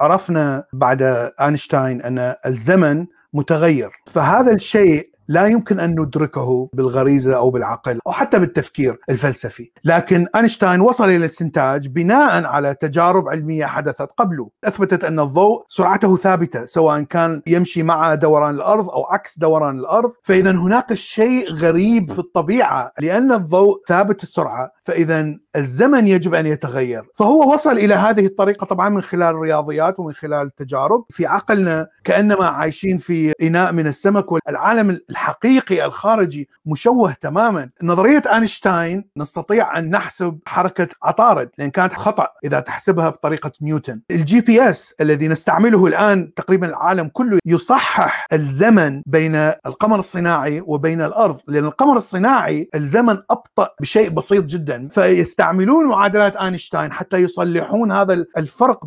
[0.00, 1.02] عرفنا بعد
[1.40, 3.90] آينشتاين أن الزمن متغير.
[4.06, 10.80] فهذا الشيء لا يمكن أن ندركه بالغريزة أو بالعقل أو حتى بالتفكير الفلسفي، لكن أينشتاين
[10.80, 17.00] وصل إلى الاستنتاج بناء على تجارب علمية حدثت قبله، أثبتت أن الضوء سرعته ثابتة سواء
[17.00, 22.92] كان يمشي مع دوران الأرض أو عكس دوران الأرض، فاذا هناك شيء غريب في الطبيعة.
[23.00, 28.88] لأن الضوء ثابت السرعة، فاذا الزمن يجب أن يتغير، فهو وصل إلى هذه الطريقة طبعا
[28.88, 34.90] من خلال الرياضيات ومن خلال التجارب، في عقلنا كأنما عايشين في إناء من السمك والعالم
[35.16, 37.70] الحقيقي الخارجي مشوه تماما.
[37.82, 44.00] نظرية أينشتاين نستطيع أن نحسب حركة عطارد لأن كانت خطأ إذا تحسبها بطريقة نيوتن.
[44.10, 51.02] الجي بي إس الذي نستعمله الآن تقريبا العالم كله يصحح الزمن بين القمر الصناعي وبين
[51.02, 54.88] الأرض لأن القمر الصناعي الزمن أبطأ بشيء بسيط جدا.
[54.88, 58.74] فيستعملون معادلات أينشتاين حتى يصلحون هذا الفرق